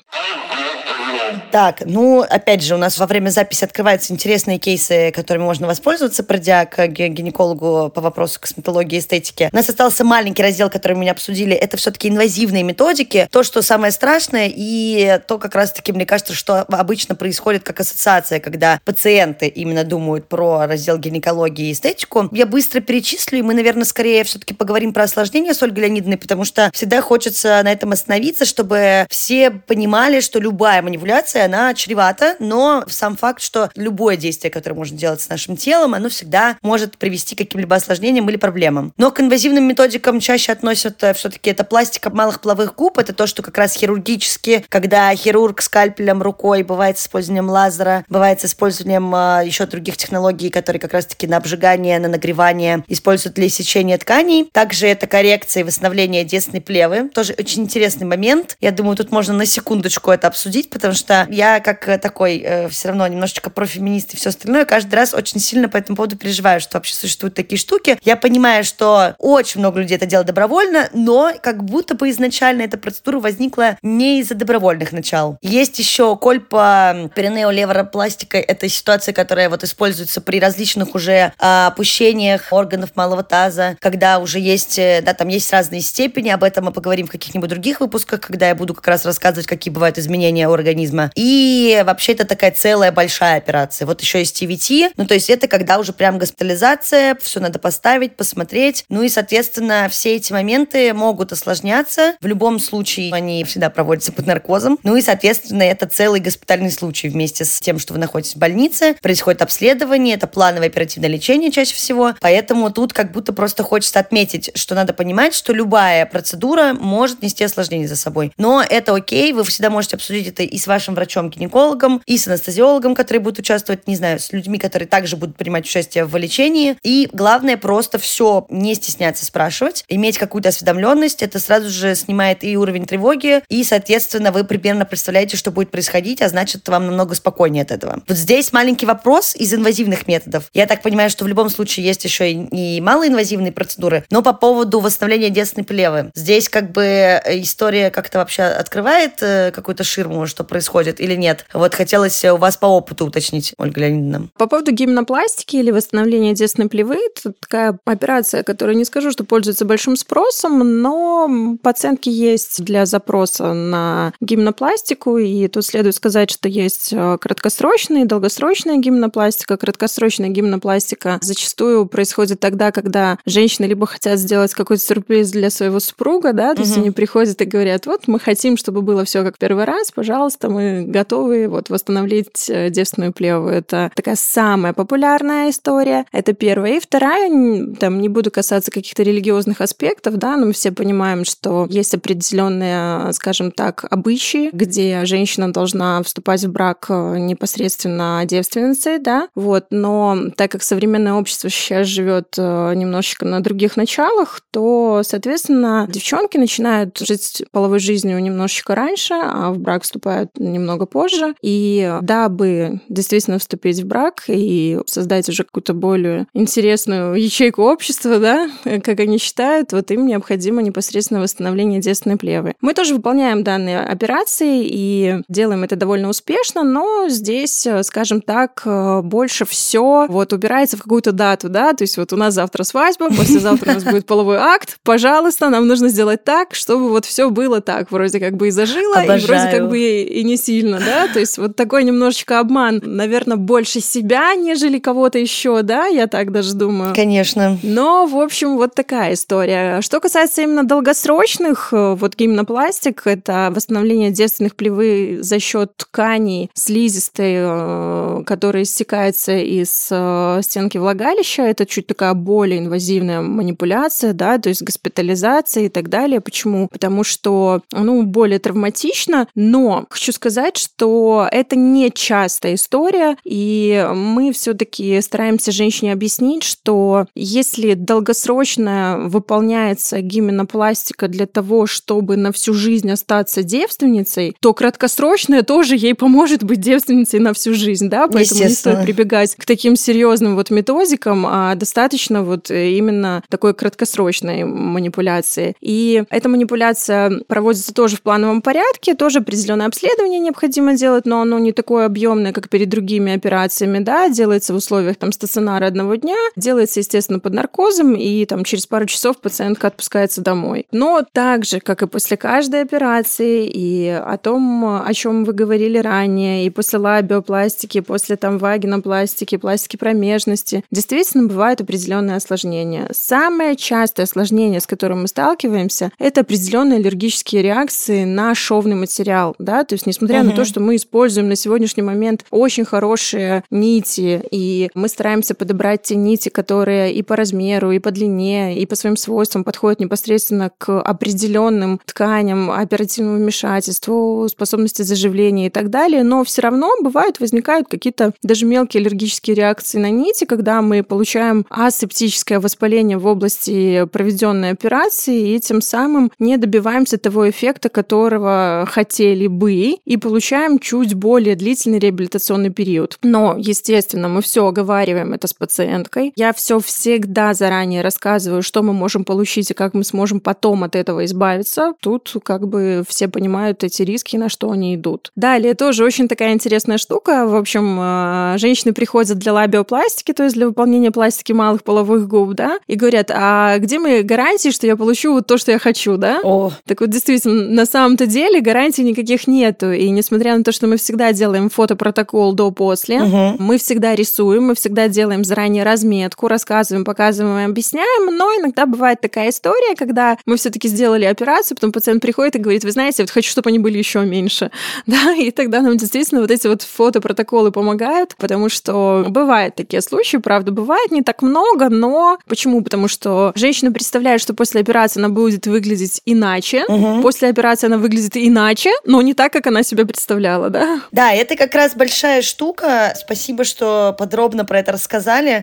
[1.50, 6.22] Так, ну, опять же, у нас во время записи открываются интересные кейсы, которыми можно воспользоваться,
[6.22, 9.48] пройдя к гинекологу по вопросу косметологии и эстетики.
[9.52, 11.54] У нас остался маленький раздел, который мы не обсудили.
[11.54, 13.28] Это все-таки инвазивные методики.
[13.30, 18.40] То, что самое страшное, и то, как раз-таки, мне кажется, что обычно происходит как ассоциация,
[18.40, 22.28] когда пациенты именно думают про раздел гинекологии и эстетику.
[22.32, 26.44] Я быстро перечислю, и мы, наверное, скорее все-таки поговорим про осложнения с Ольгой Леонидовной, потому
[26.44, 32.84] что всегда хочется на этом остановиться, чтобы все понимали, что любая манипуляция она чревата, но
[32.88, 37.34] сам факт, что любое действие, которое можно делать с нашим телом, оно всегда может привести
[37.34, 38.92] к каким-либо осложнениям или проблемам.
[38.96, 43.26] Но к инвазивным методикам чаще относят э, все-таки это пластика малых половых губ, это то,
[43.26, 49.14] что как раз хирургически, когда хирург скальпелем рукой, бывает с использованием лазера, бывает с использованием
[49.14, 54.48] э, еще других технологий, которые как раз-таки на обжигание, на нагревание используют для иссечения тканей.
[54.52, 57.08] Также это коррекция и восстановление десны плевы.
[57.08, 58.56] Тоже очень интересный момент.
[58.60, 62.68] Я думаю, тут можно на секундочку это обсудить, потому что я как э, такой э,
[62.68, 66.60] все равно немножечко профеминист и все остальное, каждый раз очень сильно по этому поводу переживаю,
[66.60, 67.98] что вообще существуют такие штуки.
[68.02, 72.78] Я понимаю, что очень много людей это делают добровольно, но как будто бы изначально эта
[72.78, 75.38] процедура возникла не из-за добровольных начал.
[75.42, 78.38] Есть еще кольпа перинеолевропластика.
[78.38, 84.38] Это ситуация, которая вот используется при различных уже а, опущениях органов малого таза, когда уже
[84.38, 88.20] есть, э, да, там есть разные степени, об этом мы поговорим в каких-нибудь других выпусках,
[88.20, 91.01] когда я буду как раз рассказывать, какие бывают изменения у организма.
[91.14, 93.86] И вообще это такая целая большая операция.
[93.86, 98.16] Вот еще есть TVT, ну то есть это когда уже прям госпитализация, все надо поставить,
[98.16, 98.84] посмотреть.
[98.88, 102.14] Ну и, соответственно, все эти моменты могут осложняться.
[102.20, 104.78] В любом случае они всегда проводятся под наркозом.
[104.82, 108.94] Ну и, соответственно, это целый госпитальный случай вместе с тем, что вы находитесь в больнице.
[109.00, 112.14] Происходит обследование, это плановое оперативное лечение чаще всего.
[112.20, 117.44] Поэтому тут как будто просто хочется отметить, что надо понимать, что любая процедура может нести
[117.44, 118.32] осложнения за собой.
[118.36, 122.26] Но это окей, вы всегда можете обсудить это и с вашим врачом, врачом-гинекологом, и с
[122.26, 126.76] анестезиологом, который будет участвовать, не знаю, с людьми, которые также будут принимать участие в лечении.
[126.82, 131.22] И главное просто все не стесняться спрашивать, иметь какую-то осведомленность.
[131.22, 136.22] Это сразу же снимает и уровень тревоги, и, соответственно, вы примерно представляете, что будет происходить,
[136.22, 138.02] а значит, вам намного спокойнее от этого.
[138.06, 140.50] Вот здесь маленький вопрос из инвазивных методов.
[140.54, 144.80] Я так понимаю, что в любом случае есть еще и малоинвазивные процедуры, но по поводу
[144.80, 146.10] восстановления детственной плевы.
[146.14, 151.46] Здесь как бы история как-то вообще открывает э, какую-то ширму, что происходит, или нет?
[151.52, 154.28] Вот хотелось у вас по опыту уточнить, Ольга Леонидовна.
[154.38, 159.64] По поводу гимнопластики или восстановления детственной плевы, это такая операция, которая не скажу, что пользуется
[159.64, 166.92] большим спросом, но пациентки есть для запроса на гимнопластику, и тут следует сказать, что есть
[166.92, 169.56] э, краткосрочная и долгосрочная гимнопластика.
[169.56, 176.32] Краткосрочная гимнопластика зачастую происходит тогда, когда женщины либо хотят сделать какой-то сюрприз для своего супруга,
[176.32, 176.68] да, то угу.
[176.68, 180.48] есть они приходят и говорят, вот мы хотим, чтобы было все как первый раз, пожалуйста,
[180.48, 183.48] мы мы готовы вот восстановить э, девственную плеву.
[183.48, 186.06] Это такая самая популярная история.
[186.12, 186.76] Это первая.
[186.76, 187.30] И вторая,
[187.78, 193.12] там не буду касаться каких-то религиозных аспектов, да, но мы все понимаем, что есть определенные,
[193.12, 200.18] скажем так, обычаи, где женщина должна вступать в брак э, непосредственно девственницей, да, вот, но
[200.36, 206.98] так как современное общество сейчас живет э, немножечко на других началах, то, соответственно, девчонки начинают
[206.98, 211.34] жить половой жизнью немножечко раньше, а в брак вступают немного позже.
[211.42, 218.50] И дабы действительно вступить в брак и создать уже какую-то более интересную ячейку общества, да,
[218.84, 222.54] как они считают, вот им необходимо непосредственно восстановление девственной плевы.
[222.60, 228.62] Мы тоже выполняем данные операции и делаем это довольно успешно, но здесь, скажем так,
[229.04, 233.08] больше все вот убирается в какую-то дату, да, то есть вот у нас завтра свадьба,
[233.08, 237.60] послезавтра у нас будет половой акт, пожалуйста, нам нужно сделать так, чтобы вот все было
[237.60, 239.20] так, вроде как бы и зажило, Обожаю.
[239.20, 243.36] и вроде как бы и не сильно, да, то есть вот такой немножечко обман, наверное,
[243.36, 246.94] больше себя, нежели кого-то еще, да, я так даже думаю.
[246.94, 247.58] Конечно.
[247.62, 249.80] Но, в общем, вот такая история.
[249.80, 257.34] Что касается именно долгосрочных, э, вот гимнопластик— это восстановление девственных плевы за счет тканей слизистой,
[257.36, 261.42] э, которая иссякается из э, стенки влагалища.
[261.42, 266.20] Это чуть такая более инвазивная манипуляция, да, то есть госпитализация и так далее.
[266.20, 266.68] Почему?
[266.70, 274.32] Потому что, ну, более травматично, но хочу сказать, что это не частая история, и мы
[274.32, 282.90] все-таки стараемся женщине объяснить, что если долгосрочно выполняется гименопластика для того, чтобы на всю жизнь
[282.90, 288.48] остаться девственницей, то краткосрочная тоже ей поможет быть девственницей на всю жизнь, да, поэтому не
[288.48, 295.54] стоит прибегать к таким серьезным вот методикам, а достаточно вот именно такой краткосрочной манипуляции.
[295.60, 301.38] И эта манипуляция проводится тоже в плановом порядке, тоже определенное обследование необходимо делать, но оно
[301.38, 306.16] не такое объемное, как перед другими операциями, да, делается в условиях там стационара одного дня,
[306.36, 310.66] делается, естественно, под наркозом, и там через пару часов пациентка отпускается домой.
[310.72, 315.78] Но так же, как и после каждой операции, и о том, о чем вы говорили
[315.78, 322.88] ранее, и после лабиопластики, после там вагинопластики, пластики промежности, действительно бывают определенные осложнения.
[322.92, 329.64] Самое частое осложнение, с которым мы сталкиваемся, это определенные аллергические реакции на шовный материал, да,
[329.64, 330.30] то есть несмотря угу.
[330.30, 335.82] на то, что мы используем на сегодняшний момент очень хорошие нити, и мы стараемся подобрать
[335.82, 340.50] те нити, которые и по размеру, и по длине, и по своим свойствам подходят непосредственно
[340.56, 347.68] к определенным тканям, оперативному вмешательству, способности заживления и так далее, но все равно бывают, возникают
[347.68, 354.50] какие-то даже мелкие аллергические реакции на нити, когда мы получаем асептическое воспаление в области проведенной
[354.50, 361.36] операции, и тем самым не добиваемся того эффекта, которого хотели бы, и получаем чуть более
[361.36, 362.98] длительный реабилитационный период.
[363.02, 366.12] Но, естественно, мы все оговариваем это с пациенткой.
[366.16, 370.76] Я все всегда заранее рассказываю, что мы можем получить и как мы сможем потом от
[370.76, 371.72] этого избавиться.
[371.80, 375.12] Тут как бы все понимают эти риски, на что они идут.
[375.16, 377.26] Далее тоже очень такая интересная штука.
[377.26, 382.34] В общем, э, женщины приходят для лабиопластики, то есть для выполнения пластики малых половых губ,
[382.34, 385.96] да, и говорят, а где мои гарантии, что я получу вот то, что я хочу,
[385.96, 386.20] да?
[386.24, 386.50] О.
[386.66, 389.72] Так вот, действительно, на самом-то деле гарантий никаких нету.
[389.82, 393.36] И несмотря на то, что мы всегда делаем фотопротокол до-после, угу.
[393.38, 399.30] мы всегда рисуем, мы всегда делаем заранее разметку, рассказываем, показываем, объясняем, но иногда бывает такая
[399.30, 403.30] история, когда мы все-таки сделали операцию, потом пациент приходит и говорит, вы знаете, вот хочу,
[403.30, 404.50] чтобы они были еще меньше,
[404.86, 410.18] да, и тогда нам действительно вот эти вот фотопротоколы помогают, потому что бывают такие случаи,
[410.18, 412.62] правда, бывает не так много, но почему?
[412.62, 417.02] Потому что женщина представляет, что после операции она будет выглядеть иначе, угу.
[417.02, 420.82] после операции она выглядит иначе, но не так, как она себе представляла, да?
[420.92, 422.92] Да, это как раз большая штука.
[422.94, 425.42] Спасибо, что подробно про это рассказали.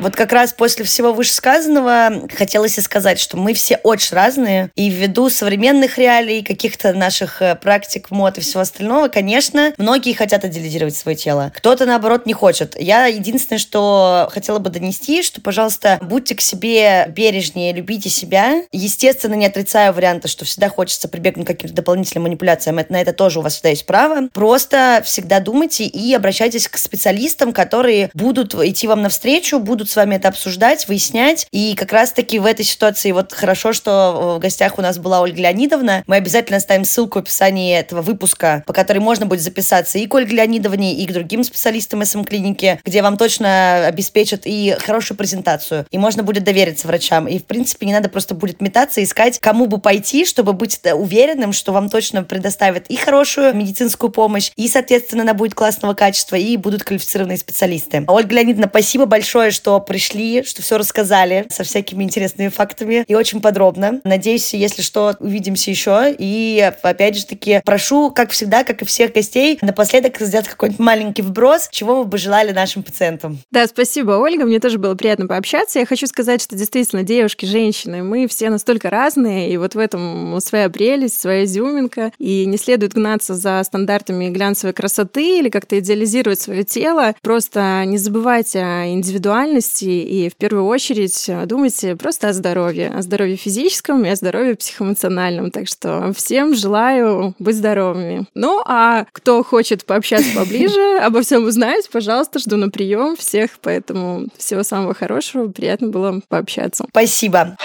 [0.00, 4.90] Вот как раз после всего вышесказанного хотелось и сказать, что мы все очень разные, и
[4.90, 10.96] ввиду современных реалий, каких-то наших э, практик, мод и всего остального, конечно, многие хотят идеализировать
[10.96, 11.52] свое тело.
[11.54, 12.80] Кто-то, наоборот, не хочет.
[12.80, 18.62] Я единственное, что хотела бы донести, что, пожалуйста, будьте к себе бережнее, любите себя.
[18.72, 22.80] Естественно, не отрицаю варианта, что всегда хочется прибегнуть к каким-то дополнительным манипуляциям.
[22.88, 24.28] На это тоже у вас всегда есть право.
[24.32, 30.16] Просто всегда думайте и обращайтесь к специалистам, которые будут идти вам навстречу, будут с вами
[30.16, 31.46] это обсуждать, выяснять.
[31.50, 35.42] И как раз-таки в этой ситуации вот хорошо, что в гостях у нас была Ольга
[35.42, 36.04] Леонидовна.
[36.06, 40.14] Мы обязательно оставим ссылку в описании этого выпуска, по которой можно будет записаться и к
[40.14, 45.98] Ольге Леонидовне, и к другим специалистам СМ-клиники, где вам точно обеспечат и хорошую презентацию, и
[45.98, 47.28] можно будет довериться врачам.
[47.28, 51.52] И, в принципе, не надо просто будет метаться, искать, кому бы пойти, чтобы быть уверенным,
[51.52, 56.56] что вам точно предоставят и хорошую медицинскую помощь, и, соответственно, она будет классного качества, и
[56.56, 58.04] будут квалифицированные специалисты.
[58.08, 63.40] Ольга Леонидовна, спасибо большое, что пришли, что все рассказали со всякими интересными фактами и очень
[63.40, 64.00] подробно.
[64.04, 66.14] Надеюсь, если что, увидимся еще.
[66.18, 71.22] И, опять же таки, прошу, как всегда, как и всех гостей, напоследок сделать какой-нибудь маленький
[71.22, 73.38] вброс, чего вы бы желали нашим пациентам.
[73.50, 74.44] Да, спасибо, Ольга.
[74.44, 75.78] Мне тоже было приятно пообщаться.
[75.78, 80.40] Я хочу сказать, что действительно девушки, женщины, мы все настолько разные, и вот в этом
[80.40, 82.12] своя прелесть, своя изюминка.
[82.18, 87.14] И не следует гнаться за стандартами глянцевой красоты или как-то идеализировать свое тело.
[87.22, 93.36] Просто не забывайте о индивидуальности и в первую очередь думайте просто о здоровье, о здоровье
[93.36, 95.50] физическом и о здоровье психоэмоциональном.
[95.50, 98.26] Так что всем желаю быть здоровыми.
[98.34, 103.50] Ну, а кто хочет пообщаться поближе, обо всем узнать, пожалуйста, жду на прием всех.
[103.60, 105.48] Поэтому всего самого хорошего.
[105.48, 106.84] Приятно было пообщаться.
[106.90, 107.56] Спасибо.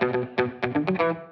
[0.00, 1.31] С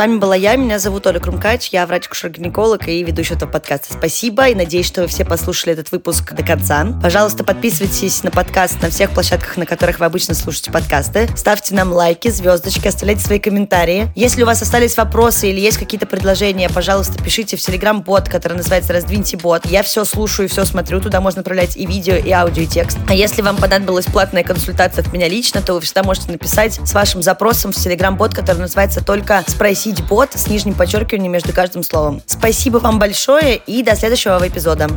[0.00, 3.92] вами была я, меня зовут Оля Крумкач, я врач-кушер-гинеколог и ведущая этого подкаста.
[3.92, 6.86] Спасибо и надеюсь, что вы все послушали этот выпуск до конца.
[7.02, 11.28] Пожалуйста, подписывайтесь на подкаст на всех площадках, на которых вы обычно слушаете подкасты.
[11.36, 14.10] Ставьте нам лайки, звездочки, оставляйте свои комментарии.
[14.16, 18.94] Если у вас остались вопросы или есть какие-то предложения, пожалуйста, пишите в Telegram-бот, который называется
[18.94, 19.66] «Раздвиньте бот».
[19.66, 22.96] Я все слушаю и все смотрю, туда можно отправлять и видео, и аудио, и текст.
[23.06, 26.94] А если вам понадобилась платная консультация от меня лично, то вы всегда можете написать с
[26.94, 31.82] вашим запросом в Telegram-бот, который называется «Только спроси запустить бот с нижним подчеркиванием между каждым
[31.82, 32.22] словом.
[32.26, 34.88] Спасибо вам большое и до следующего эпизода.